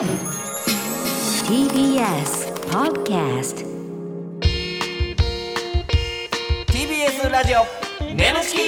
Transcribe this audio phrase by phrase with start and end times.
[0.00, 0.08] TBS
[2.70, 3.66] Podcast
[6.66, 7.66] TBS ラジオ
[8.14, 8.60] ネムチキ。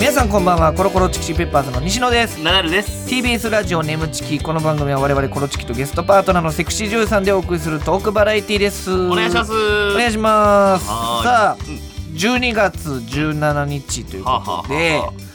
[0.00, 0.72] 皆さんこんばんは。
[0.72, 2.42] コロコロチキチキペッパーズの西野です。
[2.42, 3.08] ナダルです。
[3.08, 4.40] TBS ラジオネムチキ。
[4.40, 8.90] この番組は我々コロチキとゲストパートナーのセクシー女優さんでお送りするトークバラエティです。
[8.92, 9.52] お願いします。
[9.52, 10.90] お願いします。
[10.90, 11.22] はーい。
[11.22, 11.88] さあうん
[12.18, 15.27] 12月17日というはあことではあは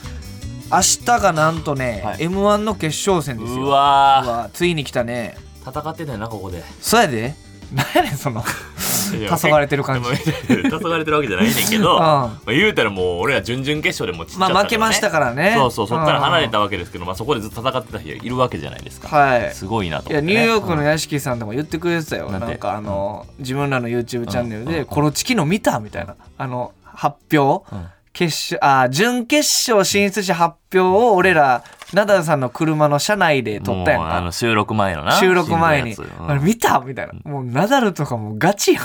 [0.72, 2.24] 明日がなんとね、はい。
[2.24, 3.64] m 1の決勝戦ですよ。
[3.64, 5.38] うわうわついに来たね。
[5.64, 6.64] ー戦ってたよなここで。
[6.82, 7.36] そうやで。
[7.74, 10.10] なんやねんその黄昏 れてる感じ。
[10.10, 10.16] で
[10.64, 12.00] も黄昏れてるわけじゃないねんけど、 うん。
[12.00, 15.54] まあ、言うたらもう俺ら準々決勝でもうちっちゃったまあ負けましたからね。
[15.56, 19.54] そうそうそっから離れたわわけですけど、まあ、そこでずっと戦ってた人いるわけじゃないですか、はい。
[19.54, 20.86] すごいなといや思って、ね、ニューヨークのうん。
[20.86, 29.42] 屋敷さんでも言ってくれてたよ、なんてなんかあの、自分らの YouTube チャンネルうんうんで「コロチキの見た?」みたいなあの発表、うん決勝あ準決
[29.72, 31.64] 勝進出者発表を俺ら
[31.94, 34.32] ナダルさんの車の車内で撮ったやんか。
[34.32, 36.20] 収録前のな収録前に「しんどいやつ。
[36.22, 36.32] うん。
[36.32, 37.14] あれ見た?」みたいな。
[37.32, 38.84] もうナダルとかもうガチやん。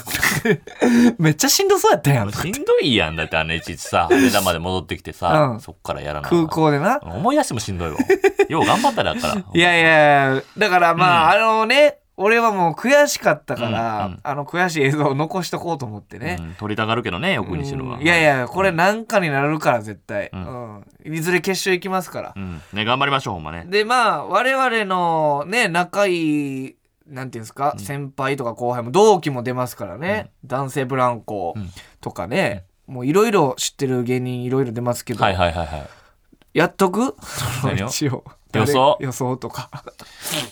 [1.19, 2.33] めっちゃしんどそうやったやん。
[2.33, 3.17] しんどいやん。
[3.17, 5.61] だってあのいちいちさ羽田まで戻ってきてさ、うん。
[5.61, 6.29] そっからやらな。
[6.29, 6.99] 空港でな。
[7.03, 7.97] 思い出してもしんどいわ。
[8.49, 9.35] よう頑張っただから。
[9.55, 14.21] いやいやいやだからまあ、あのね俺はもう悔しかったから、うんうん。
[14.23, 18.03] あの悔しい映像を残しとこうと思ってね、うん、撮りたがるけどね横西野は、うん。
[18.03, 20.85] いやいやこれなんかになるから絶対、ううん。
[21.15, 22.35] いずれ決勝行きますから。
[22.37, 22.61] う、ん。
[22.73, 23.65] ね頑張りましょうほんまね。
[23.69, 31.71] でまあ我々のね仲いいなんていうんですか、先輩とか後輩も同期も出ますからね、男性ブランコうん。
[32.03, 35.89] とかね、もういろいろ知ってる芸人いろいろ出ますけど、はいはいはいはい。
[36.53, 37.17] やっとく？
[37.87, 38.25] 一応。
[38.53, 38.97] 予想？
[39.01, 39.07] 誰？
[39.07, 39.71] 予想とか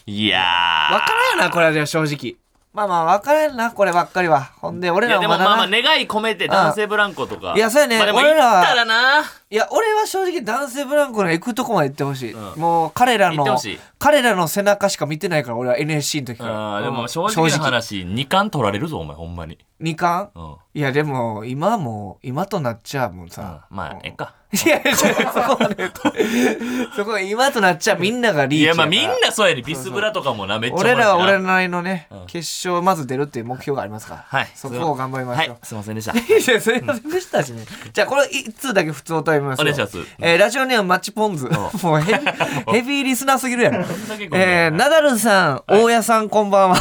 [0.07, 2.37] いや分からんよなこれはでも正直。
[2.73, 4.53] まあまあ分からんなこればっかりは。
[4.61, 5.45] ほんで俺ーいやらもまだな。
[5.45, 7.55] でもまあまあ願い込めて男性ブランコとか。
[7.57, 7.97] いやそうやね。
[7.97, 12.61] まあでも俺らは行ったらないや俺は正直男性ブランコの行くとこまで行ってほしい、うん。
[12.61, 13.79] もう彼らの行ってほしい。
[13.97, 16.79] 彼らの背中しか見てないから俺は NSC の時から。
[16.79, 16.95] あーでうん。
[16.95, 19.57] も正直な話2冠取られるぞお前ほんまに。
[19.79, 20.33] 二冠？
[20.35, 20.57] うん。
[20.75, 24.35] いやでも今はもう今となっちゃうもんさ、まあええか。
[24.53, 26.03] いやいやそこまで言うと。
[26.97, 32.27] そこは今となっちゃうみんながリーチいやまあみんなそうやでビスブラとかもなめっちゃ俺らは俺らなりのね、うん。
[32.27, 32.39] 決
[32.69, 34.51] 勝まず出るっていう目標がありますから、はい。
[34.55, 35.59] そこを頑張りましょう、はい。
[35.63, 36.13] すいませんでした。
[36.13, 37.65] いや、すいませんでしたしね。
[37.93, 39.63] じゃあ、これ一通だけ普通を食べますよ。
[39.63, 41.49] お願いしますえーラジオネームマッチポンズ。
[41.83, 42.19] もうヘビ
[42.73, 43.85] ヘビーリスナーすぎるやろ。
[44.33, 46.77] えーナダルさん、大家さん、こんばんは。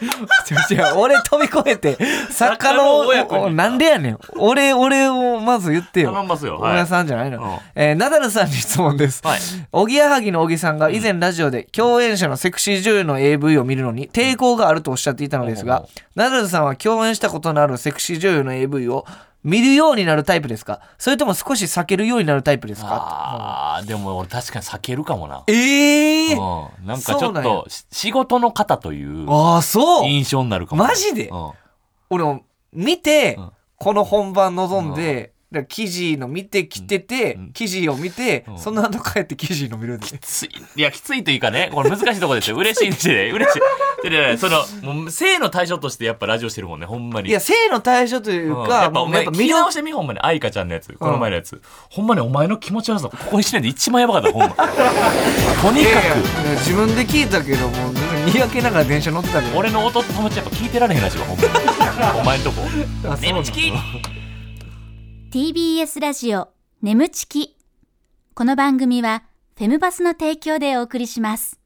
[0.00, 1.98] 違う違う俺飛び越えて、
[2.30, 4.18] 作家のなんでやねん。
[4.36, 6.10] 俺、俺をまず言ってよ。
[6.12, 7.38] 頼んますよはい大家さんじゃないの。
[7.42, 9.20] うんえーナダルさんに質問です。
[9.22, 9.40] はい
[9.72, 19.04] おぎやはぎの小木さんが以前ラジオで共演者のセクシー女優の AV を見るのに抵抗があるとおっしゃっていたのですがナダルさんは共演したことのあるセクシー女優の AV を
[19.42, 20.80] 見るようになるタイプですか？
[20.98, 22.88] それとも少し避けるようになるタイプですか？
[22.90, 25.44] あーでも俺確かに避けるかもな。
[25.46, 26.86] ええー、うん。
[26.86, 27.60] なんかちょそうなんや。
[27.60, 30.08] っとし仕事の方というああそう。
[30.08, 31.28] 印象になるかもマジで？
[31.28, 31.50] うん。
[32.10, 32.42] 俺も
[32.72, 33.50] 見て、うん。
[33.76, 38.58] この本番望んで、だ記事の見てきてて、うん記事を見て、うん。
[38.58, 40.50] その後帰って記事の見るんできつい。
[40.76, 42.56] いやきついというかねこれ難しいところですよ。
[42.56, 44.08] 嬉しいんで 嬉しい。
[44.08, 47.30] でねそのもう性の対象としてやっぱラジオしてるもんねほんまに。
[47.30, 50.20] いや性の対象というか、うんやっぱお前聞きやっぱ魅力直してみほんまに。
[50.20, 51.60] 愛花ちゃんのやつこの前のやつ、
[51.90, 54.54] ほんまにお前の気持ち悪さここ1年で一番やばかったほんま。
[54.54, 56.16] とにかいやいや
[56.58, 59.52] 自分で聞いたけどもうにやけながら電車乗ってたけど。
[59.52, 61.50] く俺の弟友達やっぱ聞いてられへんらしいわほんまに。
[62.20, 62.62] お前んとこ。
[63.04, 63.72] あそう眠ちき
[65.32, 66.48] TBS ラジオ
[66.82, 67.56] 眠ちき。
[68.34, 69.22] この番組は
[69.56, 71.60] フェムバスの提供でお送りします。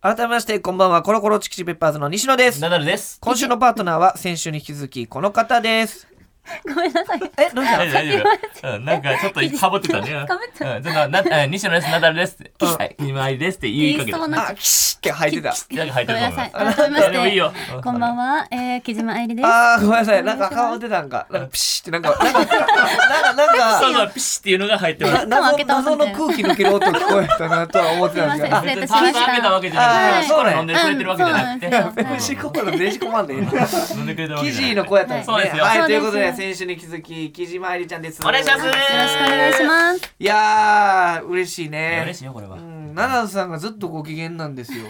[0.00, 1.04] 改めましてこんばんは。
[1.04, 2.60] コロコロチキチペッパーズの西野です。
[2.60, 3.20] ナダルです。
[3.20, 6.08] 今週のパートナーは先週に引き続きこの方です
[6.74, 7.20] ごめんなさい。
[7.36, 8.22] えどうした大丈夫大丈
[8.68, 8.76] 夫。
[8.76, 10.26] うんなんかちょっと かぶってたね。
[10.26, 10.76] かぶってた。
[10.76, 12.64] うんちょっとなえ西野ですナダルですって。
[12.64, 15.54] はい今井ですって言いかけあキシッって入ってた。
[15.76, 16.90] なんか入ってるごめんなさい。
[16.90, 17.52] めまいやでもいいよ。
[17.82, 19.46] こんばんは、えー、木島愛理です。
[19.46, 20.24] あーごめんなさい。
[20.24, 21.26] なんか顔出たんか。
[21.30, 28.56] なんかピシッってなんかなんかなんかなんか そうそうピシッっていうのが入ってま謎開けた謎の空気抜ける音聞こえたなとは思ってたんですけど。
[28.56, 28.80] すいません。
[28.80, 31.66] 別に炭開けたわけじゃなくあーてコーラ飲んでくれてるわけじゃなくて。
[31.66, 31.98] うんそうなんです。
[31.98, 35.34] よペプシコーラ電子コマン飲んでくれてるわけ記じゃない事の子やったんですね。
[35.34, 35.64] そうですよ。
[35.64, 38.22] はいということで先週に気づき木島愛理ちゃんです。
[38.22, 38.64] お願いします。
[38.64, 40.14] よろしくお願いします。
[40.20, 42.02] いやー嬉しいね。
[42.04, 42.58] 嬉しいよこれは。
[42.58, 44.84] うんナダルさんがずっとご機嫌なんですよ。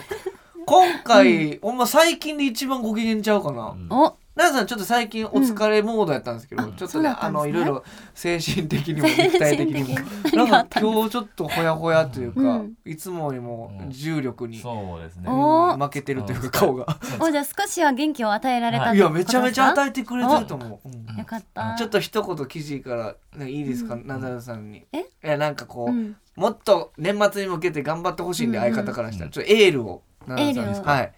[0.67, 7.08] 今回、ほんま最近で一番ご機嫌ちゃうかな、んお奈良さんちょっと最近お疲れモードやったんですけど、ちょっとそうね。
[7.08, 7.82] あのいろいろ
[8.14, 9.99] 精神的にも肉体的にも。
[10.46, 10.69] なん。
[10.69, 12.75] か今日ちょっとほやほやというか、うん。
[12.85, 15.25] いつもよりも重力に、そうですね。
[15.29, 16.87] おうん負けてるというか顔が、
[17.19, 18.99] おじゃあ少しは元気を与えられたい。
[18.99, 21.17] やめちゃめちゃ与えてくれてると思う、うん。
[21.17, 21.75] よかった。
[21.76, 24.87] ちょっと一言記事から、ね、いいですか、ナダルさんに。
[24.93, 25.00] え？
[25.00, 26.14] いやなんかこう、うん。
[26.37, 30.70] もっと年末に向けて頑張ってほしいんで、うんうん相方からしたらちょっとエールをナダルさんに。
[30.70, 30.85] エールを？
[30.85, 31.12] はい。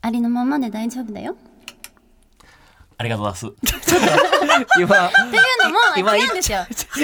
[0.00, 1.36] ありのままで大丈夫だよ
[2.96, 3.54] ありがとうございます。
[4.78, 7.00] 今っていうのも今言っちゃった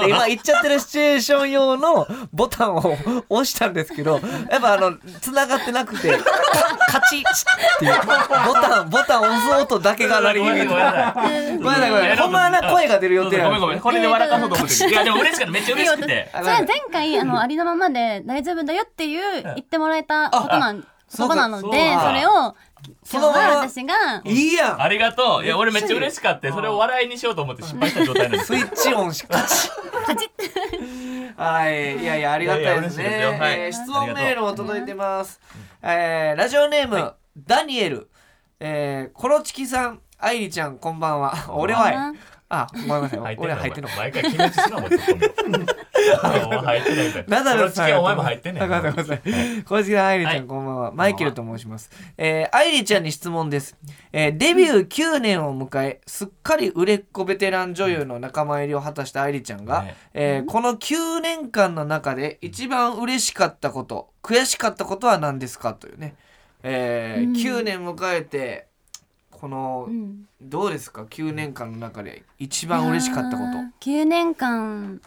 [0.00, 0.08] ね。
[0.08, 2.96] 今言っちゃってるシチュエーション用のボタンを
[3.28, 4.20] 押したんですけど
[4.50, 6.16] やっぱあの繋がってなくて
[6.88, 7.22] カチッっ
[7.78, 7.94] ていう。
[8.46, 10.60] ボタンボタン押す音だけが鳴り響い。
[10.60, 12.16] てごめんなさいごめんなさい。
[12.16, 15.52] ほんまはな声が出る予定ごめんごめんこれで笑かそうと思って いやでも嬉しかった。
[15.52, 16.30] めっちゃ嬉しくて。
[16.32, 22.54] それは前回あのありのままで大丈夫だよっていう言ってもらえたことなんそことなのでそれを
[23.12, 25.44] 今日は私がいいやんありがとう。
[25.44, 26.50] いや俺めっちゃ嬉しかった。
[26.52, 31.98] それを笑いにしようと思って失敗した状態なんですスイッチオンしカチッはい。
[31.98, 33.04] いやいやありがたいですね。
[33.08, 34.84] えー質問メールも届い。
[34.86, 35.40] てます
[35.82, 38.08] えーラジオネームダニエル。
[38.60, 41.34] えーコロチキさん愛理ちゃんこんばんは。
[41.50, 42.18] 俺はこんばんは
[42.52, 43.20] あごめんなさい。
[43.20, 43.90] 入ってんの俺入ってんの。
[43.96, 48.68] 毎回気持ちしなお前ツッコミを入ってないみたいナダルさんお前も入ってんねん。
[48.68, 49.04] ごめんなさい。
[49.04, 49.62] ごめんなさい。
[49.62, 50.92] これ愛理ちゃん、はいこんばんは。
[50.92, 51.90] マイケルと申します。
[52.18, 53.76] えー、愛理ちゃんに質問です。
[54.12, 59.94] えー、デビュー9年を迎え、すっかり売れっ子ベテラン女優の仲間入りを果たした愛理ちゃんが、ね。
[60.14, 65.74] えーこの9年間の中で一番嬉しかったこと、悔しかったことは何ですか？
[65.74, 66.16] というね。
[66.64, 67.32] えーうん。
[67.34, 68.66] 9年迎えて、
[69.40, 75.00] この、うんどうですか ?9 年間の中で一番嬉しかったこいやー9年間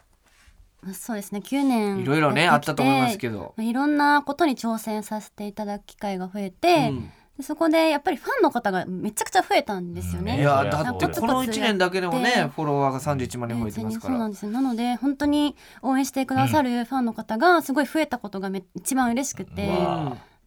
[0.81, 2.01] まあそうですね9年と。
[2.01, 3.53] いろいろね、あったと思いますけど。
[3.57, 10.39] まあいろんなことに挑戦させていただく機会が増えて、うんでそこでやっぱりファンの方がめちゃくちゃ増えたんですよね。
[10.39, 19.71] いやそりゃだってこの1年だけでもねフォロワーが31万人増えてますからそうなんですよなので本当に応援してくださるファンの方がすごい増えたことがめ一番嬉しくて、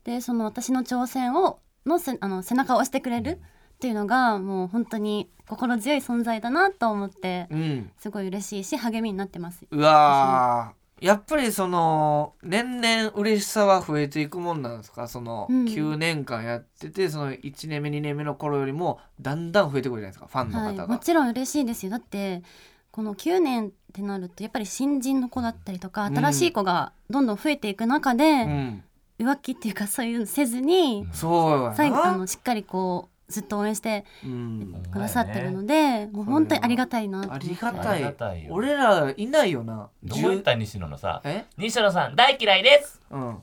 [0.04, 3.40] でその私の挑戦をのせあの背中を押してくれる
[3.76, 7.90] っていうのがもう本当に心強い存在だなと思ってうん。
[7.98, 9.66] すごい嬉しいし励みになってます。
[9.70, 11.06] うわー。
[11.06, 15.08] やっぱりその年々嬉しさは増えていくもんなんですか？
[15.08, 15.64] そのうん。
[15.66, 21.90] 9年間やっててその1年目2年目の頃よりもだんだん増えてくるじゃないですかファンのはい、方が、もちろん嬉しいですよ。
[21.90, 22.42] だって
[22.90, 26.16] この9年ってなるとやっぱり新人の子だったりとかうん。
[26.16, 28.84] 新しい子がどんどん増えていく中で、うん、
[29.18, 31.74] 浮気っていうかそういうのせずに、そうやな。
[31.74, 38.48] 最後あのしっかりこうずっと応援してうん、くださってるので、もう本当にありがたいなありがたい。
[38.50, 39.88] 俺らいないよな。
[40.04, 41.22] どういった西野のさ。
[41.24, 41.44] え？
[41.58, 43.00] 西野さん大嫌いです。
[43.10, 43.38] うん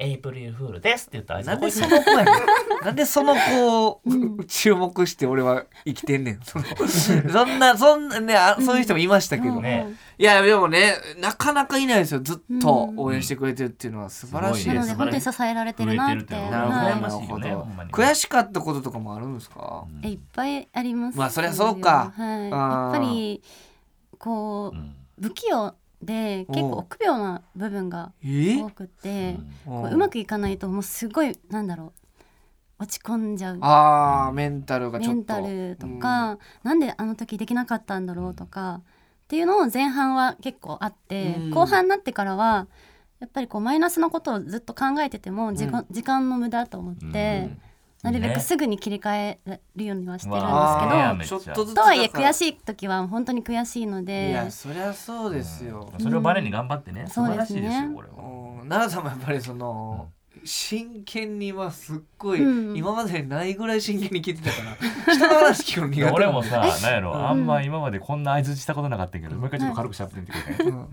[0.00, 4.00] エイプリルフールですって言ったらあいつなんでその子やねんなんでその子を
[4.46, 6.40] 注目して俺は生きてんねん。
[6.42, 6.64] その
[7.28, 9.62] そんなそんなねあそういう人もいましたけど、うん。
[9.62, 9.94] ね。
[10.16, 12.20] いやでもねなかなかいないですよ。
[12.20, 14.74] ずっと応援してくれてるっていうのは素晴らしいです。
[14.74, 22.12] なので本当に支えられてるなって増えてるってなるほどなるほど悔しかったこととかもあるんですか、い、いっぱいありますまあそりゃそうか。
[22.16, 23.42] はい、やっぱり
[24.18, 24.78] こうん。
[24.80, 28.62] う不器用で結構臆病な部分がえ？
[28.62, 29.36] 多くて、
[29.66, 29.96] ううう。
[29.96, 31.92] まくいかないともうすごいなんだろ
[32.78, 33.58] う落ち込んじゃう。
[33.60, 35.14] あーメンタルがちょっと。
[35.14, 41.50] メンタルとか、なんであの時できなかったんだろうとかっていうのを前半は結構あって、うん。
[41.50, 42.68] 後半になってからは
[43.18, 47.50] やっぱりこうマイナスのことをずっと考えてても時間,、時間の無駄と思って、
[48.02, 51.14] なるべくすぐに切り替えるようにはしてるんですけど、あ。
[51.18, 57.06] めっちゃーちょっとずつとはいえ悔いしい時は本当に悔しいのいでやそりゃそうですよ、それをバネに頑張ってね。
[57.08, 58.14] 素そう晴らしですねいですよこれは。
[58.62, 58.68] うん。
[58.68, 60.08] 奈良さんもやっぱりその、
[60.44, 62.76] 真剣にはすっごい、うん。
[62.76, 67.28] 今までにないぐらい真剣に聞いてたから人の話聞くの苦手俺もさ なんやろうん。
[67.28, 70.80] あんま今までこんな相づちしたことなかったけどもう一回ちょっと軽くしゃべってみてくれない。
[70.80, 70.88] うん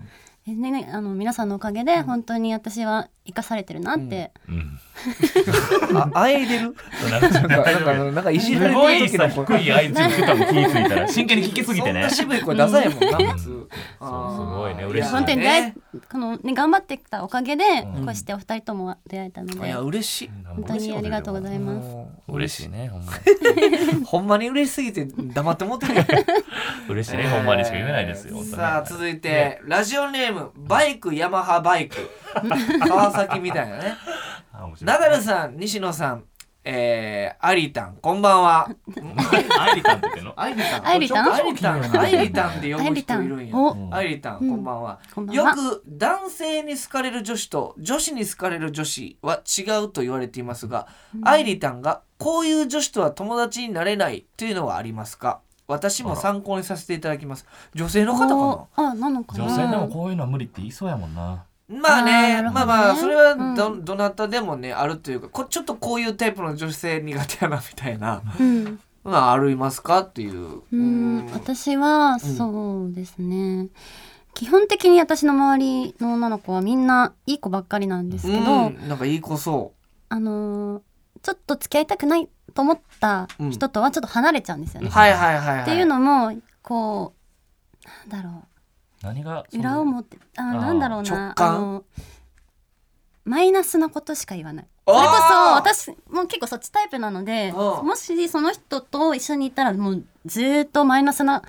[0.48, 4.78] えねねあの皆さんのおかげで本当に私は生かされてるなって、うん。
[5.96, 6.74] ああえいでる？
[7.10, 11.08] なんかなんかなんかいじられすごいてるさ時の声低い相づちしてたもん気ぃついたら。
[11.08, 12.00] 真剣に聞きすぎてね。
[12.02, 13.44] そんな渋い声出さへんもんな普通。
[13.44, 13.66] そうす
[14.00, 14.84] ごいね。
[14.84, 15.72] 嬉しい本当に出会い
[16.10, 17.64] このね頑張ってきたおかげで、
[17.96, 20.30] うんこうしてお二人とも出会えたので、いや嬉しい。
[20.46, 21.88] 本当にありがとうございます。
[22.28, 23.12] 嬉しいねほんま
[24.06, 26.06] ほんまに嬉しすぎて黙ってもってるやん。
[26.88, 28.56] 嬉しいねほんまにしか言えないですよ本当に。
[28.56, 31.96] さあ続いてラジオネームバイクヤマハバイク。
[32.86, 33.94] 川崎みたいなね。
[34.82, 36.24] ナダルさん西野さん
[36.68, 38.68] えー、アリタンこんばんは。
[39.60, 40.34] アイリタンって言っの？
[40.36, 40.86] アイリタン。
[40.86, 41.32] アイリタン？
[41.32, 42.00] アイリタン。
[42.00, 43.56] アイリタンって呼ぶ人いるんや。
[43.56, 43.88] お。
[43.92, 44.50] アイリタン、うん。
[44.50, 44.98] こんばんは。
[45.30, 50.88] よく男性に好かれる女子と女子に好かれる女子は違うと言われていますが、
[51.22, 55.38] アイリタンがこういう女子とは友達になれないというのはありますか？
[55.68, 57.46] 私も参考にさせていただきます。
[57.74, 58.68] 女性の方かお。
[58.74, 59.44] あなのかな？
[59.44, 68.22] 女性でもこういうのは無理って言いそうやもんななまあねあねまあまあそれはうんど,、どなたでもねあるというかこちょっとこういうタイプの女性苦手やなみたいな。
[68.38, 70.00] うんがありますか？
[70.00, 70.62] っていう。
[70.72, 73.68] うん私はそうですね、
[74.34, 79.74] 基本的に私の周りの女の子はみんないい子ばっかりなんですけど、うんなんかいい子そ
[80.08, 80.82] あのー
[81.22, 84.84] ちょっと付き合いたくないと思った人とはちょっと離れちゃうんですよう。
[84.84, 84.90] ね。
[84.90, 85.62] はいはいはいはい。
[85.62, 87.14] っていうのもこ
[87.84, 88.42] うなんだろ
[89.06, 91.84] 何がう裏表あーなんだろうなあの
[93.24, 94.66] マイナスなことしか言わない。
[94.86, 101.42] それこそ私も結構そっちタイプなのでうんもしその人と一緒にいたらもうずーっとマイナスな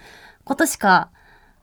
[0.43, 1.09] ことしか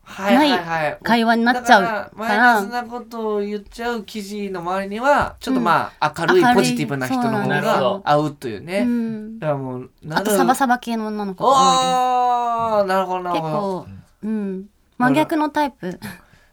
[0.03, 0.97] はいはいはい。
[1.03, 8.79] 会話になっちゃうだからマイナスなことを言っちゃう記事の周りにはちょっとまあ明るい明るいポジティブな人の方が合うというね。
[8.79, 9.39] うん。
[9.39, 13.53] だからもうあとサバサバ系の女の子が多いああなるほどなるほど。
[13.53, 13.87] 構
[14.23, 15.99] うん真逆のタイプ。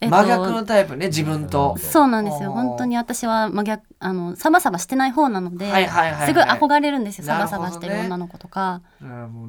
[0.01, 1.77] えっと真逆のタイプね自分と。
[1.79, 2.51] そうなんですよ。
[2.53, 6.27] 本当に私は真逆あのサバサバしてない方なので、はいはいはいはい。
[6.27, 7.25] すごい憧れるんですよ。
[7.25, 8.83] サバサバしてる女の子とか、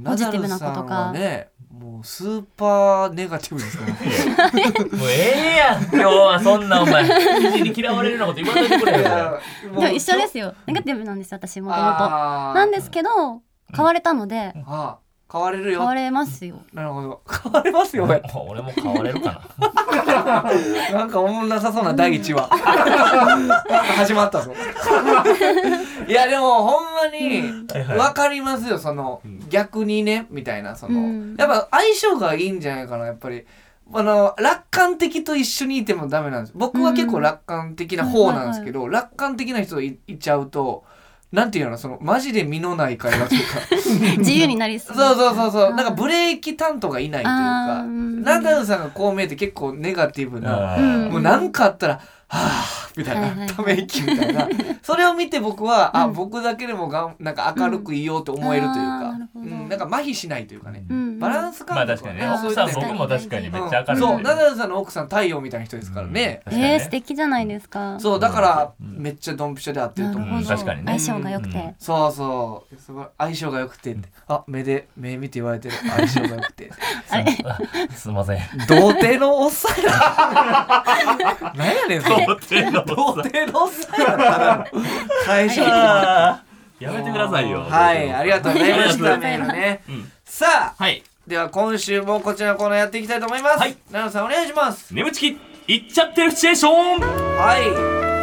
[0.05, 1.12] ポジティブな子とか。
[1.12, 3.91] ねもうスーパーネガティブですから。
[3.91, 7.03] もうええやん今日はそんなお前。
[7.03, 10.53] 記事に嫌われるようなこと言わないでくれよいやでも一緒ですよ。
[10.67, 13.41] ネガティブなんですよ私もともとなんですけど
[13.75, 15.00] 変われたので、あ
[15.33, 15.79] 変われるよ。
[15.79, 17.21] 変われますよなるほど。
[17.43, 18.03] 変われますよ。
[18.47, 20.43] 俺も変われるかな
[20.93, 22.47] なんかおもんなさそうな第一話。
[22.47, 23.63] なんか
[23.97, 24.53] 始まったぞ。
[26.07, 27.41] いやでもほんまに
[27.73, 33.43] はいはいわかりますよその逆にねみたいなその、うんやっぱ相性がいいんじゃないかなやっぱり。
[33.91, 40.85] あの楽観的と一緒にいてもダメなんです僕は結構楽観的な方なんですけど、楽観的な人いいちゃうと
[41.33, 44.17] なんていうのそのマジで身のない会話というか。
[44.21, 44.95] 自由になりそう。
[44.95, 45.73] そうそうそうそう。
[45.73, 51.09] なんかレブレーキ担当がいないというあかナダルさんがこう見えて結構ネガティブな、うん。
[51.09, 52.01] もう何かあったら「は
[52.33, 53.49] あ」みたいな、はいはいはい。
[53.49, 54.47] ため息みたいな。
[54.81, 56.13] それを見て僕は、あうん。
[56.13, 58.79] 僕だけでもがんなんか明るくいようと思えるというか。
[58.79, 62.27] なん、なんか麻痺しないというかね、うんバランス感まあ覚は確かにね。
[62.27, 67.99] 奥さん僕も確かにめっちゃ明るいそうナダルさんの奥さん太陽みたいな人ですからね、えー、素敵じゃないですか。
[67.99, 68.97] そうだからうん。
[69.01, 70.97] めっちゃドンピシャで合ってると思う、確かにね。
[70.99, 71.75] 相性が良くて、うん。
[71.79, 72.75] そうそう。
[72.79, 73.05] すごい。
[73.17, 73.95] 相性が良くて
[74.27, 75.75] あ目で目見て言われてる。
[75.75, 76.71] 相性が良くて。
[77.95, 78.39] すいません。
[78.67, 80.83] 童貞のおっさんや
[81.55, 83.98] 何やねんそれ童貞のおっさ。
[83.98, 84.65] んやただの
[85.25, 87.62] 会社あーやめてくださいよ。
[87.62, 89.84] はいありがとうございましたメールね。
[89.88, 90.12] うん。
[90.25, 90.46] さ
[90.77, 91.03] あはい。
[91.27, 93.60] では今週もこちらのコーナーやっていきたいと思います。
[93.60, 93.75] はい。
[93.92, 94.94] 奈良さんお願いします。
[94.94, 97.00] 眠ちきいっちゃってるシチュエーション。
[97.00, 97.63] はい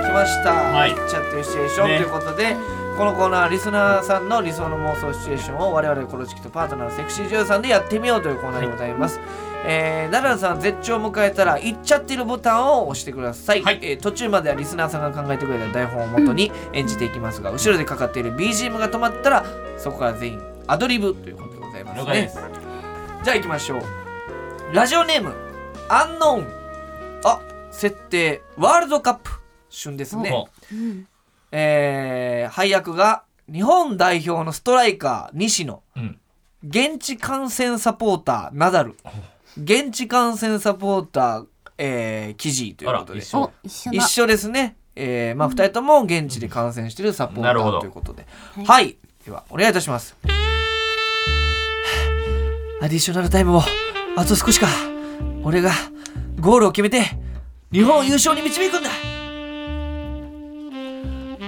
[0.07, 0.53] 来ました。
[0.53, 0.91] はい。
[0.91, 1.87] いっちゃってるシチュエーション。
[1.87, 2.57] とねいうことで
[2.99, 9.19] このコーナーはリスナーさんの理想の妄想シチュエーションを我々コロチキとパートナーのセクシー女優さんでやってみようというコーナーでございます、
[9.67, 13.79] えー、奈良さん絶頂を迎えたら「いっちゃってる」ボタンを押してください、はい。
[13.83, 19.45] えー途中まではリスナーさんが考えてくれた台本をもとに演じていきますが、後ろでかかっている BGM が止まったら
[19.77, 22.31] そこから全員アドリブということでございますね。
[23.23, 23.83] じゃあ行きましょう。
[24.73, 25.35] ラジオネーム
[25.89, 26.47] アンノーン。
[27.25, 27.41] あ
[27.71, 29.31] 設定ワールドカップ
[29.69, 30.31] 旬ですね。
[30.33, 31.07] おうん。
[31.53, 35.83] えー配役が日本代表のストライカー西野。
[35.97, 36.19] うん。
[36.63, 38.97] 現地観戦サポーターナダル
[39.59, 41.47] 現地観戦サポーター、
[41.79, 43.21] えー、キジということで。
[43.21, 43.41] 一緒。
[43.43, 48.27] お一緒ですね、えーまあ、2人とも現地で観戦しているサポーターということで、
[48.57, 48.65] はい。
[48.67, 50.17] はい、ではお願いいたします。
[52.83, 53.63] アディショナルタイムも
[54.17, 54.67] あと少しか。
[55.43, 55.71] 俺が
[56.39, 57.03] ゴールを決めて
[57.73, 58.91] 日本を優勝に導くんだ。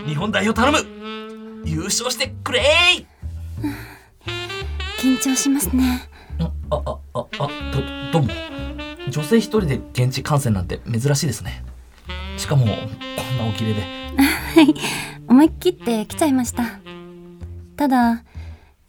[0.06, 0.78] 日本代表頼む。
[1.64, 3.06] 優勝してくれー。
[4.98, 6.08] 緊張しますね
[6.40, 7.48] ああああ
[8.12, 8.28] どどうも。
[9.10, 11.64] 女性一人で現地観戦なんて珍しいですね。
[12.36, 13.82] しかもこんなおきれで。
[15.28, 16.64] 思い切って来ちゃいました。
[17.76, 18.24] ただ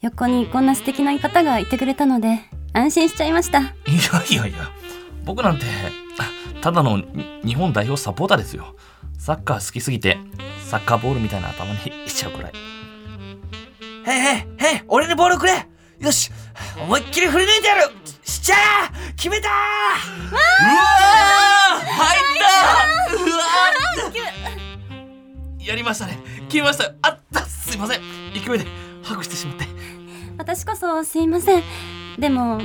[0.02, 2.40] 横にこんな素敵な方がいてくれたので
[2.72, 3.60] 安心しちゃいました。
[3.60, 3.72] いや
[4.30, 4.70] いやいや
[5.24, 5.64] 僕なんて
[6.18, 7.06] あただのに
[7.44, 8.76] 日本代表サポーターですよ。
[9.18, 10.18] サッカー好きすぎて
[10.66, 12.52] サッカーボールみたいな頭にいっちゃうくらい。
[14.06, 15.66] へいへいへい俺にボールくれ。
[16.00, 16.30] よし
[16.80, 17.90] 思いっきり振り抜いてやる。
[18.24, 19.50] しちゃー決めたー。
[19.50, 25.66] うわー入ったうわー。
[25.66, 26.18] やりましたね。
[26.48, 26.92] 決めました。
[27.02, 27.40] あった。
[27.46, 28.00] すいません。
[28.32, 28.66] 勢いで
[29.02, 29.66] ハグしてしまって。
[30.36, 31.62] 私こそすいません。
[32.18, 32.60] でも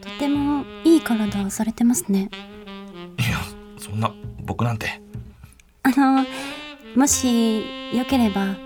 [0.00, 2.30] とてもいい体をされてますね。
[3.18, 3.38] いや
[3.78, 4.12] そんな
[4.42, 5.00] 僕なんて。
[5.82, 6.24] あの
[6.94, 7.60] もし
[7.96, 8.56] よければ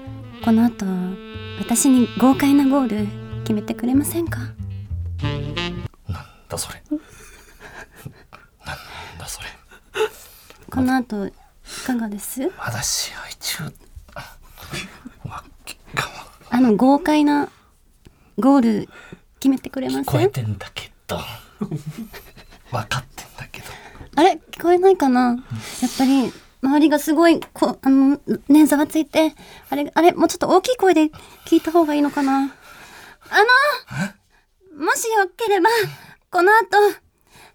[0.44, 0.86] この後
[1.58, 3.06] 私に豪快なゴール
[3.42, 4.40] 決めてくれませんか？
[6.08, 6.82] なんだそれ。
[6.90, 6.98] なん
[9.18, 9.48] だそれ。
[10.70, 11.32] この後い
[11.86, 12.48] かがです？
[12.58, 13.64] まだ試合中。
[16.52, 17.48] あの豪快な
[18.38, 18.88] ゴール
[19.38, 21.18] 決めてくれま聞こせんえてんだけど。
[22.70, 23.66] 分かってんだけど。
[24.16, 24.40] あれ？
[24.50, 25.30] 聞こえないかな？
[25.30, 25.38] やっ
[25.96, 29.34] ぱり周りがすごいこあのねざわついて
[29.70, 30.12] あれあれ？
[30.12, 31.06] もうちょっと大きい声で
[31.46, 32.32] 聞いた方がいいのかな？
[32.38, 32.50] あの
[34.80, 35.68] もしよければ
[36.30, 36.78] この後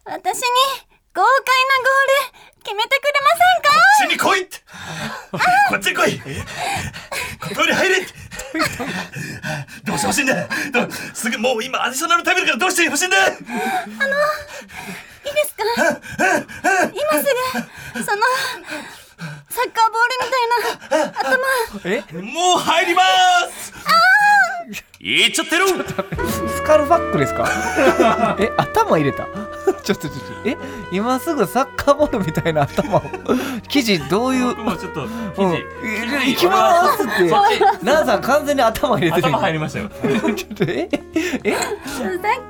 [0.05, 0.43] 私に
[1.11, 3.71] 豪快なゴール決めてくれませんか？
[3.71, 4.57] こっちに来いって。
[5.69, 6.21] こっちに来い。
[7.55, 8.13] トイレ入れって。
[9.85, 10.47] どうしてほしいんだ？
[11.15, 13.17] すぐもう今アディショナルタイムだからどうしてほしいんだ？
[13.17, 13.41] よいいで
[15.45, 15.63] すか？
[16.93, 17.25] 今す
[17.95, 18.21] ぐその
[19.49, 21.41] サッカーボールみたいな頭。
[21.89, 22.21] え？
[22.21, 23.01] もう入りま
[23.49, 23.64] す
[24.99, 25.65] いっちゃってる。
[26.49, 27.47] スカルファックですか？
[28.39, 29.25] え頭入れた？
[29.83, 30.49] ちょっとちょっと。
[30.49, 30.57] え
[30.91, 33.01] 今すぐサッカーボールみたいな頭を。
[33.69, 34.47] 生地どういう？
[34.55, 35.41] 僕もちょっとうん、記
[36.23, 37.29] え行きますって。
[37.29, 39.27] 奈々さん完全に頭入れてる。
[39.27, 39.89] 頭入りましたよ。
[40.35, 40.89] ちょっとえ？
[41.43, 41.51] え？
[41.53, 41.59] さ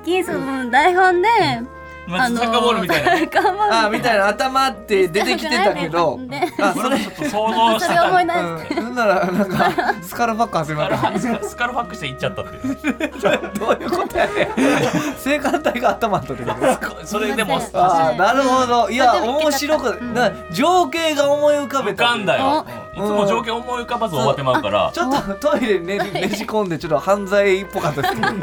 [0.02, 1.68] っきその台本でまず
[2.08, 3.86] サッカーボールみたいな。
[3.86, 6.18] あみたいな頭って出てきてたけど。
[6.18, 12.76] ねあそれちょっと想像しそれた思い出してうん、ならなんかスカルファック始まったスカルファックしていっちゃったっていう。
[13.60, 15.16] どういうことやねん。
[15.18, 16.28] 性感帯が頭に。
[16.28, 16.54] とってこ
[17.02, 18.90] とそれでもああなるほど。
[18.90, 22.66] いや面白くな情景が思い浮かべ浮たかんだよ。
[22.85, 24.92] おいつも条件思い浮かばず終わってまうから。
[24.94, 28.34] ちょっとトイレにね ねじ込んでちょっと犯罪っぽかったですけど。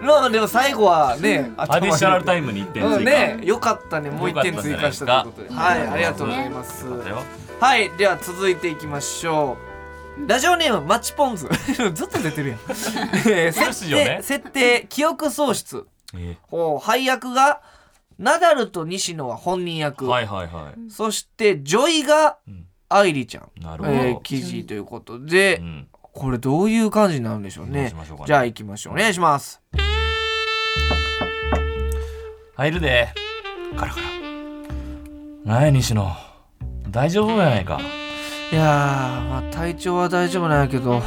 [0.06, 4.10] まあでも最後はねアディショナルタイムムに1点追加うんねよかったね。
[4.10, 5.60] もう一点追加したということで。
[5.60, 6.86] はいありがとうございます。
[7.60, 9.56] はいでは続いていきましょ
[10.24, 10.28] う。
[10.28, 11.48] ラジオネームマッチポンズ。
[11.94, 12.58] ずっと出てるやん。
[12.58, 14.18] えーそうですよね。
[14.22, 15.86] 設定設定記憶喪失。
[16.16, 17.60] えほう配役が
[18.18, 20.90] ナダルと西野は本人役、ーはいはいはい。
[20.90, 25.88] そしてジョイがうん愛梨ちゃん、えー記事ということで、うん。
[26.00, 27.92] これどういう感じになるんでしょうね。
[27.92, 27.94] ね。
[28.26, 28.94] じゃあ行きましょう。
[28.94, 29.60] お願いします。
[32.56, 33.08] 入るで。
[33.76, 34.08] ガラガラ。
[35.44, 36.16] なんや西野。
[36.90, 37.80] 大丈夫やないか。
[38.50, 38.64] いやー、
[39.28, 41.02] まあ、体調は大丈夫なんやけど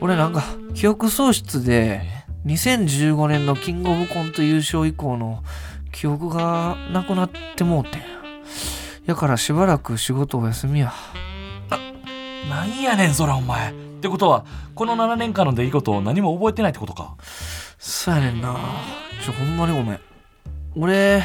[0.00, 0.42] 俺なんか
[0.74, 2.00] 記憶喪失で
[2.46, 5.42] 2015年のキングオブコント優勝以降の
[5.92, 8.15] 記憶がなくなってもうてん
[9.06, 10.92] やからしばらく仕事お休みや。
[12.50, 13.70] なんやねんそらお前。
[13.72, 17.16] ってことはこの7年間の出来事を何も覚えてないってことか？
[17.78, 18.56] そうやねんな。
[19.24, 20.00] ちょほんまにごめん。
[20.76, 21.22] 俺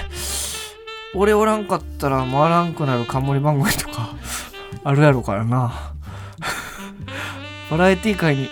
[1.14, 4.10] 俺おらんかったら回らんくなる冠番組とか
[4.84, 5.74] あるやろからな。
[7.70, 8.50] バラエティ界に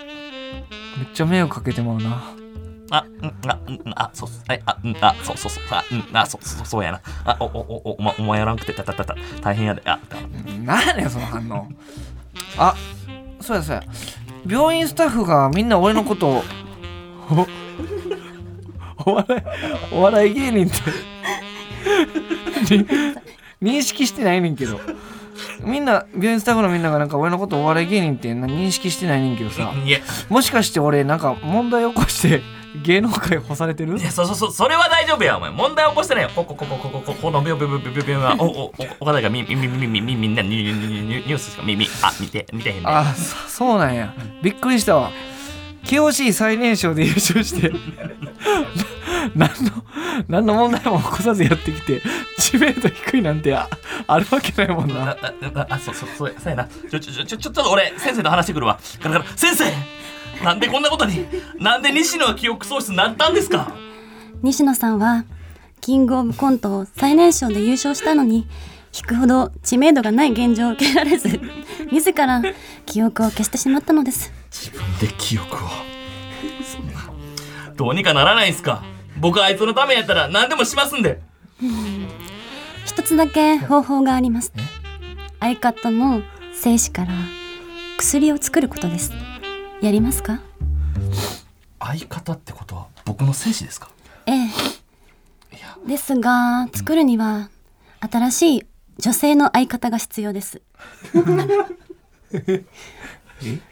[0.98, 2.22] めっちゃ迷惑かけてまうな
[2.90, 7.00] あ、うん、あ、うん、あ、そう、はい、あ、うん、あ、そうそうそう、あ、うん、あ、そうそうそうやな。
[7.24, 9.98] あ、お、お、お、お、ま、お前やらんくて、たたたた、大変やで、あ、
[10.64, 11.68] なんやねんその反応。
[12.58, 12.74] あ
[13.40, 13.82] そうやそうや。
[14.46, 16.42] 病院スタッフがみんな俺のことを
[17.30, 17.46] お
[19.10, 19.42] お笑い
[19.92, 20.70] お笑い芸人っ
[22.66, 22.76] て
[23.62, 24.80] に認識してないねんけど。
[25.62, 29.72] みんな病院スタッフのみんながなんか俺のことお笑い芸人ってな認識してないねんけどさ。
[30.28, 32.42] もしかして俺なんか問題起こして
[32.84, 33.98] 芸能界干されてる？
[33.98, 35.50] いや、そうそうそう、それは大丈夫や、お前。
[35.50, 36.30] 問題起こしてないよ。
[36.34, 42.82] ここ、ここ、ここ、ここの病病病病病は、お、お、お、岡田がみ、み、み、み、み、み、みんな、ニュニュニュニュニュースしか、み、み、あ、見て、見てへんね。
[42.86, 45.10] あそそうなんやびっくりしたわ
[45.84, 47.70] KOC 最年少で優勝して
[49.34, 49.84] 何の
[50.28, 52.02] 何の問題も起こさずやってきて
[52.38, 53.68] 知名度低いなんてあ
[54.06, 55.16] あるわけないもんなあ、
[55.54, 56.64] あ、あ、そうそう、そうや、そうやな。
[56.66, 58.78] ちょ、ちょ、ちょ、ちょ、ちょっと俺、先生と話してくるわ。
[59.00, 59.64] ガラガラ、先生
[60.42, 61.26] なんでこんなことに、
[61.58, 63.72] なんで西野は記憶喪失になったんですか？
[64.42, 65.24] 西野さんは
[65.80, 68.46] キングオブコントを最年少で優勝したのに
[68.98, 71.28] 引くほど知名度がない現状を受けられず
[71.92, 72.42] 自ら
[72.86, 74.32] 記憶を消してしまったのです。
[74.50, 75.58] 自分で記憶を。
[76.64, 78.82] そんな、どうにかならないんすか？
[79.18, 81.20] 僕あいつのためやったら何でもしますんで。
[82.86, 84.52] 一つだけ方法があります。
[85.40, 86.22] 相方の
[86.54, 87.12] 精子から
[87.98, 89.12] 薬を作ることです
[89.82, 90.40] やりますか？
[91.78, 93.90] 相方ってことは僕の精子ですか？
[94.26, 94.48] ええ。
[95.86, 97.48] ですが作るには
[98.00, 98.66] 新しい
[98.98, 100.60] 女性の相方が必要です。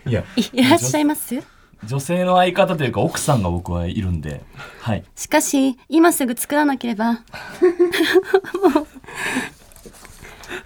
[0.07, 1.42] いや、いいらっしゃいます？
[1.85, 4.42] 女性の相方というか奥さんが僕はいるんで、
[4.81, 5.05] はい。
[5.14, 7.12] しかし今すぐ作らなければ。
[7.12, 7.23] もう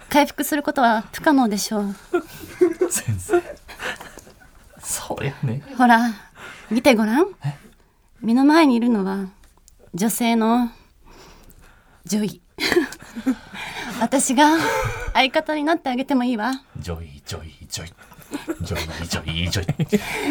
[0.09, 1.95] 回復することは不可能でしょう。
[2.89, 3.41] 先生。
[4.93, 5.25] そう。
[5.25, 5.61] やね。
[5.77, 6.11] ほら
[6.69, 7.25] 見てごらん。
[8.21, 9.27] 目の前にいるのは
[9.93, 10.69] 女性の
[12.05, 12.41] 女医。
[13.99, 14.57] 私が
[15.13, 16.51] 相方になってあげてもいいわ。
[16.79, 17.93] ジョイ、ジョイ、ジョイ。
[18.61, 19.61] ジョイ、ジョイ、ジョ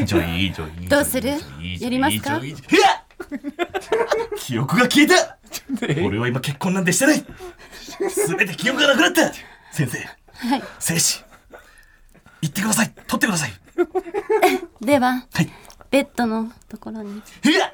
[0.02, 0.06] イ。
[0.06, 0.88] ジョイ、ジョイ。
[0.88, 1.36] どうする？
[1.38, 2.40] ジョイやりますか？
[4.38, 5.38] 記憶が消えた！
[6.04, 7.24] 俺は今結婚なんてしてない！
[8.26, 9.32] 全て記憶がなくなった！
[9.72, 9.98] 先生。
[10.48, 10.62] はい。
[10.78, 11.24] 精子。
[12.40, 12.92] 言ってください。
[13.06, 13.52] 取ってください
[14.80, 15.50] でははい。
[15.90, 17.18] ベッドのところに。
[17.44, 17.70] いや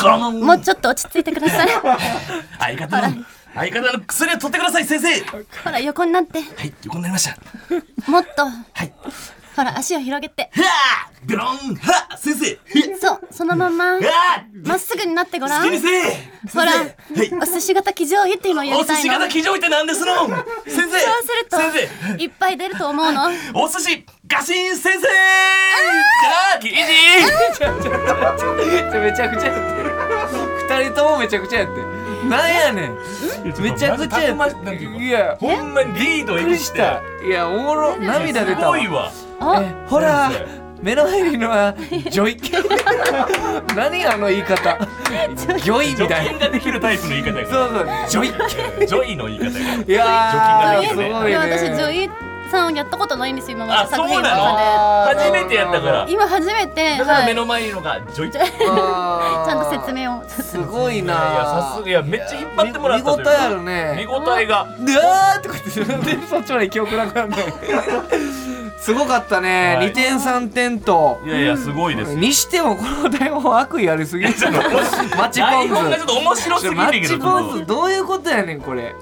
[0.00, 1.68] このもうちょっと落ち着いてください。
[2.58, 5.20] 相方の相方の薬を取ってください先生。
[5.24, 6.38] はほら横になって。
[6.40, 6.44] い
[6.84, 8.10] 横になりました。
[8.10, 8.44] もっと。
[8.44, 8.92] はい
[9.54, 10.50] ほら足を広げて。
[10.54, 10.62] は
[11.08, 12.58] あビロンはあ先生
[13.00, 14.00] そうそのままは
[14.38, 14.44] あ。
[14.64, 15.62] まっすぐになってごらん。
[15.62, 16.02] 好きにせえ。
[16.52, 16.90] ほらはい。
[17.40, 19.02] お寿司型騎乗位って今やおりたいの。
[19.02, 20.26] 寿司型騎乗位って何ですの？
[20.26, 20.36] 先
[20.66, 20.74] 生。
[20.74, 21.00] そうす
[21.44, 21.72] ると先
[22.18, 22.22] 生。
[22.22, 23.30] いっぱい出ると思うの。
[23.54, 25.02] お寿司ガシン先生。
[25.02, 25.10] じゃ
[26.56, 26.76] あ記事
[27.58, 27.90] ちょちょ
[28.90, 29.90] ちょめちゃくちゃやってる。
[30.68, 31.86] 二人ともめちゃくちゃやってる。
[32.28, 32.96] なんやねん。
[33.44, 35.02] めちゃくちゃやってる。
[35.02, 38.76] いやほんまにリードくりしたいやおもろ涙出すたわ。
[38.76, 39.12] ごいわ
[39.88, 40.30] ほら
[40.82, 41.74] 目の前にいるのは
[42.10, 42.36] ジョイ
[43.76, 44.76] 何あの言い方。
[45.36, 46.30] ジョイみ除たいな。
[46.30, 47.86] 菌ができるタイプの言い方やかそうそう。
[48.24, 49.60] ジョイらジョイの言い方やか
[50.10, 50.80] ら。
[50.80, 51.36] いやーすごいね。
[51.36, 52.10] 私女優
[52.50, 54.14] さんをやったことないんですよ今まあで作品の？
[54.14, 56.04] そうなの中初めてやったから。
[56.06, 57.26] で今初めてだからはい。
[57.26, 58.30] 目の前にいるのがジョイ。
[58.34, 60.24] ちゃんと説明を。
[60.28, 63.94] すごいないやさすがいやめっちゃ引っ張ってもらった見応えあるね。
[64.04, 64.62] 見応えが。
[64.62, 67.30] うわーってこうやって でそっちまで記憶なくなる
[68.82, 69.92] すごかったね、はい。
[69.92, 71.20] 2点3点と。
[71.24, 72.18] いやいやすごいですよ。
[72.18, 74.34] にしてもこの台本悪意ありすぎる。
[75.16, 78.92] マッチポ台ンズ本がちょっと面白すぎマるけどッチポンズどういうことやねんこれ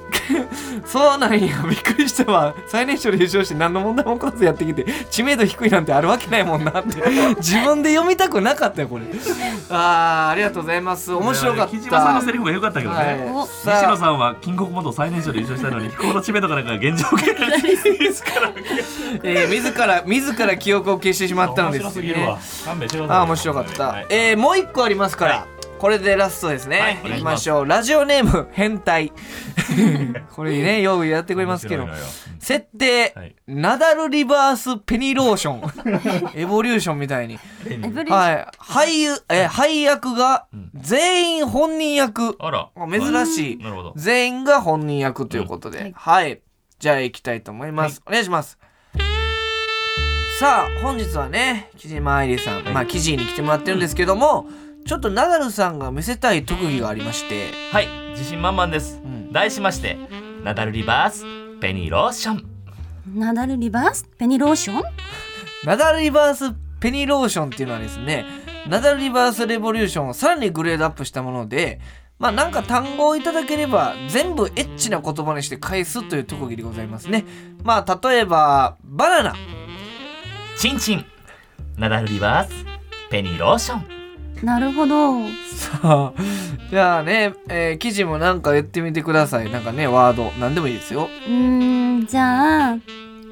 [0.84, 1.62] そうなんや。
[1.62, 2.54] びっくりしたわ。
[2.66, 7.00] 最年少で優勝して何の問題も起こらずやってきて知名度低いなんてあるわけないもんなって。
[7.38, 9.04] 自分で読みたくなかったよこれ。
[9.70, 11.12] あーありがとうございます。
[11.12, 11.76] 面白かった。
[11.76, 13.30] 木島さんのセリフが良かったけどね、はい。
[13.32, 18.52] お西野さんはキングオブモンド最年少で優勝したのに飛行の知名度がなんか現状受けられてですから。
[19.22, 22.38] えー、自ら自ら記憶を消してしまったのです面白すぎるわ。
[22.64, 23.16] 勘弁してください。
[23.18, 24.06] あー面白かった、はい。
[24.10, 27.16] えー、もう一個ありますから、はいこれでラストですね、はい。
[27.16, 27.66] い、きましょう。
[27.66, 29.12] ラジオネーム変態。
[30.36, 31.88] これねよくやってくれますけど。
[32.38, 33.34] 設定、はい。
[33.46, 36.32] ナダルリバースペニローション。
[36.38, 37.38] エボリューションみたいに。
[38.10, 38.46] はい。
[38.58, 42.68] 俳優え配役が全員本人役、あら。
[42.76, 43.94] 珍しい、なるほど。
[43.96, 46.42] 全員が本人役ということで、うんはい。
[46.78, 48.58] じゃあ行きたいと思います、お願いします。
[50.38, 54.46] さあ本日はね木島愛理さん、まあ記事に来てもらってるんですけども、
[54.86, 57.88] ちょっとナダルさんが見せたい特技がありまして、はい。
[58.10, 59.32] 自信満々です、ん。
[59.32, 59.96] 題しまして
[60.42, 61.24] ナダルリバース
[61.60, 62.44] ペニーローション。
[63.14, 64.04] ナダルリバース？
[64.18, 64.82] ペニローション？
[65.64, 68.24] ナダルリバースペニローションっていうのはですね
[68.66, 71.80] ナダルリバースレボリューションをさらにグレードアップしたもので
[72.18, 77.24] まあなんか単語をいただければ全部エッチな言葉にして返すという特技でございますね。
[77.62, 79.34] まあ例えばバナナ。
[80.56, 81.04] チンチン。
[81.76, 82.64] ナダルリバース
[83.10, 83.99] ペニーローション
[84.42, 85.26] なるほど。
[85.48, 86.12] さあ
[86.70, 89.50] じゃあね、えー記事もなんか言ってみてください。
[89.50, 90.32] なんかねワード。
[90.38, 91.08] 何でもいいですよ。
[91.26, 92.78] うーんじゃあ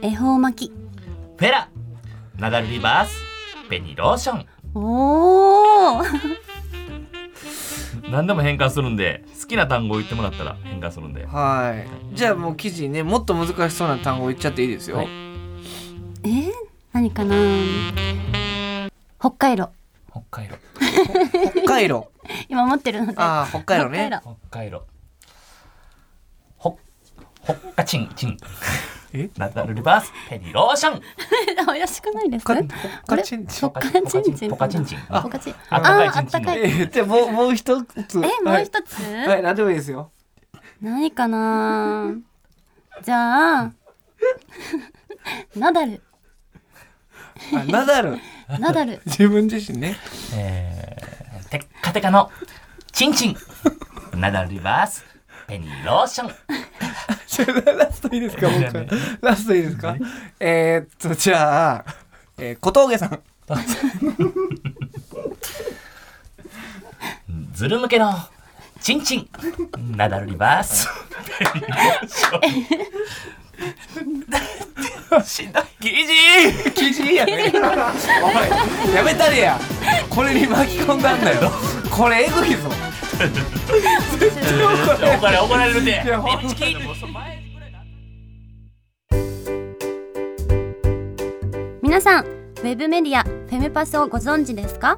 [0.02, 0.72] 恵方巻き。
[1.38, 1.68] フェラ。
[2.36, 3.16] ナダルリバース。
[3.70, 4.46] ペニーローション。
[4.74, 6.02] おお
[8.10, 11.26] 何でも変換するんで好きな単語を言ってもらったら変換するんで。
[11.26, 11.74] は
[12.12, 12.16] い。
[12.16, 15.08] じゃあもう記事にねもっと難しそうな単語言っちゃっていいですよ、はい。
[16.24, 16.52] えー、
[16.92, 17.34] 何かな
[19.18, 19.70] 北海道。
[20.10, 20.56] 北海道
[21.04, 22.10] 北海道。
[22.48, 23.18] 今持ってるので。
[23.18, 24.08] ああ北海道ね。
[24.10, 24.86] 北北海道。
[26.56, 26.78] ほ
[27.40, 28.36] ほっかちんちん
[29.14, 29.30] え？
[29.38, 31.00] ナダルリバースペニーローション。
[31.66, 32.44] 怪しくないです？
[32.44, 32.68] かあれ？
[33.06, 33.70] カチンチン。
[33.70, 34.50] ポカチンチン。
[34.50, 34.98] ポカチンチン。
[35.22, 35.54] ポカチン。
[35.70, 36.10] あったかい。
[36.10, 36.58] チンチンあったかい。
[36.60, 38.18] えー、じゃあもうもう一つ。
[38.18, 40.10] えもう一つ、はい、はい、何でもいいですよ。
[40.80, 42.12] 何かな
[43.02, 43.72] じゃあ
[45.56, 46.02] ナダル
[47.54, 48.18] あナダル。
[48.58, 49.00] ナダル。
[49.06, 49.96] 自分自身ね。
[50.34, 52.30] えー、テッカテカの
[52.92, 53.36] チンチン。
[54.14, 55.04] ナダルリバース。
[55.46, 57.78] ペニーローション。
[57.78, 58.88] ラストいいですか僕。
[59.22, 59.96] ラストいいですか？
[60.40, 61.84] えー、っとじゃあ、
[62.36, 63.20] えー、小峠さん。
[67.54, 68.12] ズル向けの
[68.80, 69.28] チンチン。
[69.96, 70.86] ナダルリバース。
[71.38, 75.24] ペニーローション。
[75.24, 76.72] しんどいギジー！
[76.72, 79.58] 記事やねおいやめたれや。
[80.10, 81.50] これに巻き込んだんだよ。
[81.90, 82.68] これエグいぞ。
[85.18, 86.76] 怒られ怒られるでやほんまチキ
[91.82, 94.96] 皆さんウェブメディアフェムパスをご存知ですか？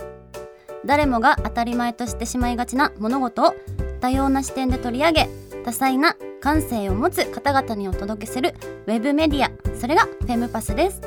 [0.87, 3.55] 誰もが当たり前としてしまいがちな物事を
[4.01, 5.29] 多様な視点で取り上げ
[5.65, 8.55] 多彩な感性を持つ方々にお届けする
[8.87, 9.51] ウェブメディア。
[9.77, 11.01] それがフェムパスです。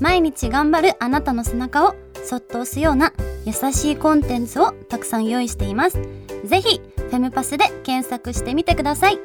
[0.00, 3.12] 毎日頑張るあなたの背中をそっと押すような
[3.44, 6.00] 優しいコンテンツをたくさん用意しています。
[6.44, 9.18] ぜひフェムパスで検索してみてください。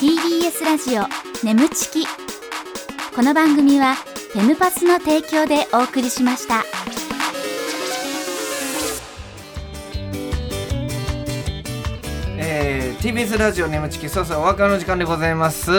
[0.00, 1.04] TBS ラジオ
[1.44, 2.06] 眠ちき。
[3.14, 3.96] この番組は
[4.32, 6.62] フェムパスの提供でお送りしました。
[12.38, 15.72] えー、TBS ラジオ眠ちきそろそろお別れの時間でございます。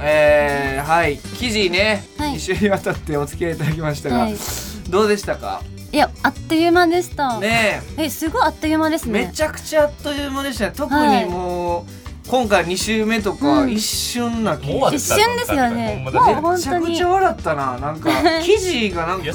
[0.00, 1.18] えー、はい。
[1.18, 4.36] 記事ね、はい一週にわたってお付き合いいただきましたが、はい。
[4.88, 5.60] どうでしたか？
[5.90, 8.08] いやあっという間でした、ねえ。
[8.08, 9.26] すごいあっという間ですえね。
[9.26, 10.72] めちゃくちゃあっという間でしたね。
[10.76, 11.28] 特にはい。
[11.28, 12.01] もう、
[12.32, 13.72] 今回2週目とかうん。
[13.72, 16.02] 一瞬な気もう一瞬ですよね。
[16.02, 17.76] もう本めちゃく当にちゃ笑ったな。
[17.76, 18.08] なんか
[18.42, 19.32] 記事がなんか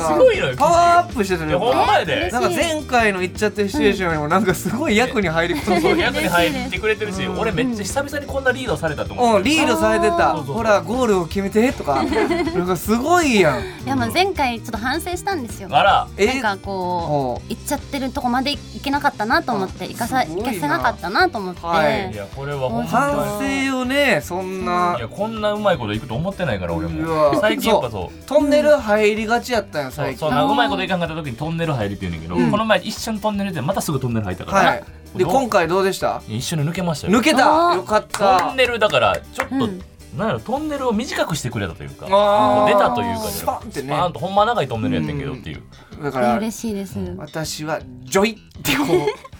[0.58, 1.54] パワーアップしてたね。
[1.54, 2.30] ほんまやで。
[2.30, 7.40] えなんか前回の言っちゃってるシチュエーションよりもなんかすごい役に入り込んそうで役に入ってくれてるしうん。
[7.40, 9.44] 俺めっちゃ久々にこんなリードされたと思う、うん。
[9.44, 10.34] リードされてた。
[10.34, 12.04] ほらゴールを決めてとか。
[12.04, 13.60] なんかすごいやん。
[13.60, 15.70] いやもう前回ちょっと反省したんですよ。
[15.72, 16.08] あら。
[16.18, 16.42] え？
[16.42, 22.12] なんかこう行っちゃってるとこまで行けなかったなと思ってあ行かさ行かせなかったなと思って、はい。
[22.12, 24.96] いやこれはほん反ま省をねそんな。
[24.98, 27.40] いやこんなうまいこといくと思ってないから俺うもわ。
[27.40, 28.24] 最近やっぱそう。
[28.26, 30.30] トンネル入りがちやったんよそう最近。
[30.30, 32.52] そうまいこといかんかった時にトンネル入るって言うねんだけど、うん。
[32.52, 34.84] この前一瞬トンネルでまたすぐトンネル入ったから、はい
[35.16, 36.22] で今回どうでした？
[36.28, 37.18] 一緒に抜けましたよ。
[37.18, 37.74] 抜けた。
[37.76, 38.06] よかった。
[38.08, 39.82] トンネルだからちょっと、うん
[40.18, 42.68] なんやろトンネルを短くしてくれたというかあー。
[42.68, 43.88] 出たというかスパンってね。
[43.88, 45.64] スパーンとほんま長いトンネルやってんけどっていう、
[46.04, 48.84] だから嬉しいです、私はジョイってこ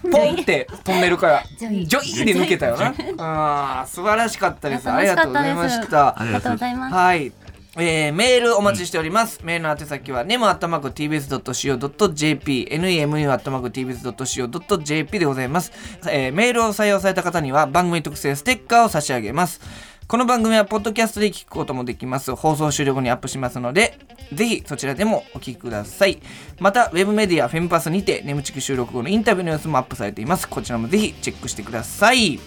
[0.04, 1.86] うポンって トンネルからジョイ。
[1.86, 2.94] ジョイで抜けたよな。
[3.18, 4.90] あー素晴らしかったです。
[4.90, 6.20] ありがとうございました。
[6.20, 6.94] ありがとうございます。
[6.94, 7.32] はい。
[7.80, 9.38] えー、メールお待ちしております。
[9.44, 15.70] メールの宛先は nemu.tbs.co.jp nemu.tbs.co.jp でございます、
[16.10, 19.60] えーメールを採用された方には番組特製ステッカーを差し上げます。
[20.08, 22.34] この番組はポッドキャストで聞くこともできます。
[22.34, 23.98] 放送終了後にアップしますので、
[24.32, 26.18] ぜひそちらでもお聞きください。
[26.58, 30.48] また、ウェブメディアフェムパスにて、眠ちき収録後のインタビューの様子もアップされています。
[30.48, 32.40] こちらもぜひチェックしてください。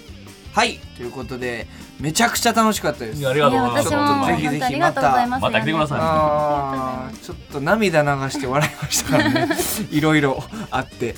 [0.54, 1.68] はい、ということで、
[2.00, 3.20] めちゃくちゃ楽しかったです。
[3.20, 3.88] いやありがとうございます。
[3.90, 4.96] 私もぜひぜひます。
[5.30, 5.62] また。
[5.62, 7.16] 来てください。
[7.24, 9.56] ちょっと涙流して笑いましたからね。
[9.92, 11.14] いろいろあって。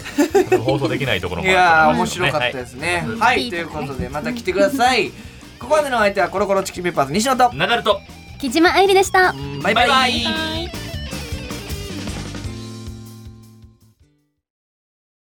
[0.65, 3.07] 放送できないところいもあや面白かったですね。
[3.17, 5.13] はい、ということでまた来てください
[5.63, 8.01] ここまでのお相手はコロコロチキンペッパーズ西野とはい、ナダルと。
[8.37, 9.33] 木島愛理でした。
[9.63, 9.87] バイバイ。
[9.87, 10.23] バイバイ。
[10.25, 10.82] はい